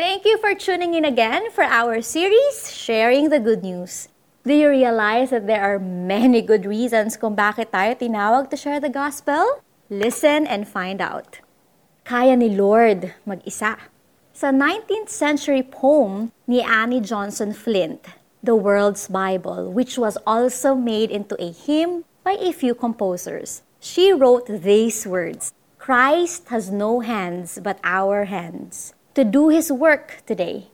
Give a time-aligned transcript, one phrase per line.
[0.00, 4.08] Thank you for tuning in again for our series, Sharing the Good News.
[4.48, 8.80] Do you realize that there are many good reasons kung bakit tayo tinawag to share
[8.80, 9.60] the gospel?
[9.92, 11.44] Listen and find out.
[12.08, 13.76] Kaya ni Lord mag-isa.
[14.32, 21.12] Sa 19th century poem ni Annie Johnson Flint, The World's Bible, which was also made
[21.12, 27.60] into a hymn by a few composers, she wrote these words Christ has no hands
[27.60, 30.68] but our hands to do his work today.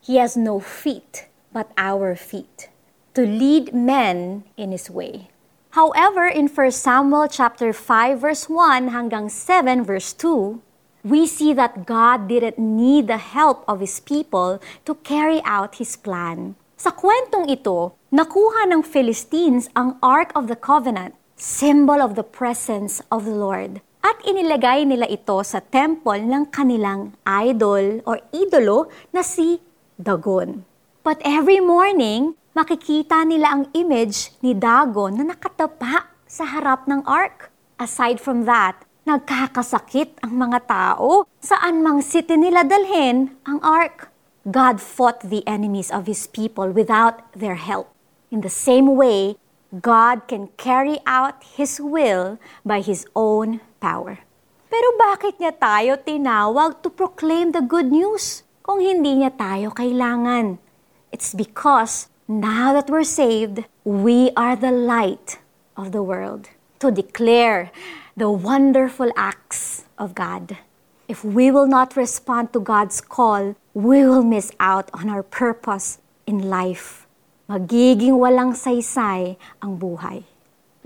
[0.00, 2.68] He has no feet but our feet
[3.14, 5.30] to lead men in his way.
[5.70, 10.62] However, in 1 Samuel chapter 5 verse 1 hanggang 7 verse 2,
[11.04, 15.94] we see that God didn't need the help of his people to carry out his
[15.94, 16.56] plan.
[16.78, 23.02] Sa kwentong ito, nakuha ng Philistines ang Ark of the Covenant, symbol of the presence
[23.10, 29.20] of the Lord at inilagay nila ito sa temple ng kanilang idol or idolo na
[29.20, 29.60] si
[30.00, 30.64] Dagon.
[31.04, 37.52] But every morning, makikita nila ang image ni Dagon na nakatapa sa harap ng ark.
[37.76, 44.08] Aside from that, nagkakasakit ang mga tao saan mang city nila dalhin ang ark.
[44.48, 47.92] God fought the enemies of His people without their help.
[48.32, 49.36] In the same way,
[49.68, 54.22] God can carry out His will by His own power.
[54.68, 60.60] Pero bakit niya tayo tinawag to proclaim the good news kung hindi niya tayo kailangan?
[61.08, 65.40] It's because now that we're saved, we are the light
[65.74, 66.52] of the world
[66.84, 67.72] to declare
[68.12, 70.60] the wonderful acts of God.
[71.08, 76.04] If we will not respond to God's call, we will miss out on our purpose
[76.28, 77.08] in life
[77.48, 80.20] magiging walang saysay ang buhay.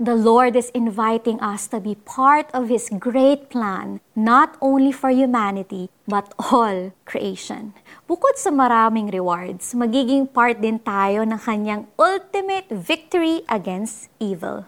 [0.01, 5.13] The Lord is inviting us to be part of His great plan, not only for
[5.13, 7.77] humanity, but all creation.
[8.09, 14.65] Bukod sa maraming rewards, magiging part din tayo ng kanyang ultimate victory against evil.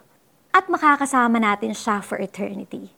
[0.53, 2.93] At makakasama natin siya for eternity.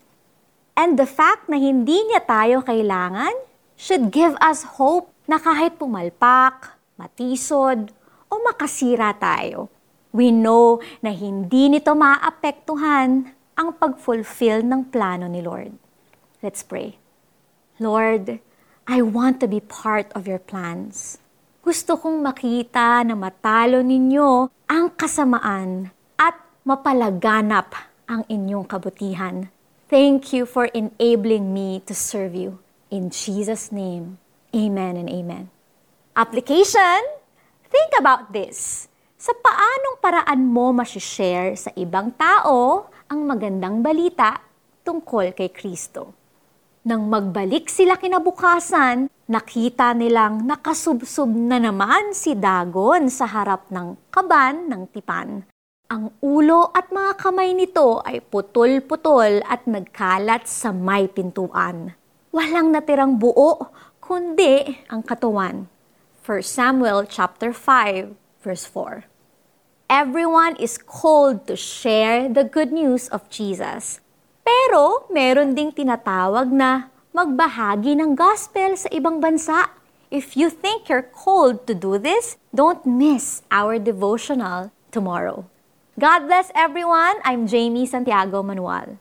[0.75, 3.39] And the fact na hindi niya tayo kailangan
[3.79, 7.95] should give us hope na kahit pumalpak, matisod,
[8.27, 9.71] o makasira tayo,
[10.11, 15.73] we know na hindi nito maapektuhan ang pag-fulfill ng plano ni Lord.
[16.45, 17.01] Let's pray.
[17.81, 18.39] Lord,
[18.85, 21.17] I want to be part of your plans.
[21.65, 27.75] Gusto kong makita na matalo ninyo ang kasamaan at mapalaganap
[28.07, 29.51] ang inyong kabutihan.
[29.91, 32.59] Thank you for enabling me to serve you.
[32.87, 34.19] In Jesus' name,
[34.55, 35.51] amen and amen.
[36.15, 37.03] Application!
[37.67, 38.86] Think about this.
[39.17, 44.37] Sa paanong paraan mo masishare sa ibang tao ang magandang balita
[44.85, 46.13] tungkol kay Kristo?
[46.85, 54.69] Nang magbalik sila kinabukasan, nakita nilang nakasubsob na naman si Dagon sa harap ng kaban
[54.69, 55.41] ng tipan.
[55.89, 61.89] Ang ulo at mga kamay nito ay putol-putol at nagkalat sa may pintuan.
[62.29, 63.65] Walang natirang buo,
[63.97, 65.65] kundi ang katawan.
[66.21, 69.03] 1 Samuel chapter 5 verse 4.
[69.91, 73.99] Everyone is called to share the good news of Jesus.
[74.47, 79.67] Pero meron ding tinatawag na magbahagi ng gospel sa ibang bansa.
[80.07, 85.43] If you think you're called to do this, don't miss our devotional tomorrow.
[85.99, 87.19] God bless everyone.
[87.27, 88.95] I'm Jamie Santiago Manuel.